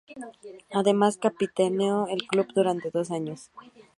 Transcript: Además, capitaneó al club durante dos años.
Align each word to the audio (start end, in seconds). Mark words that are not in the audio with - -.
Además, 0.71 1.17
capitaneó 1.19 2.07
al 2.07 2.23
club 2.23 2.47
durante 2.55 2.89
dos 2.89 3.11
años. 3.11 3.51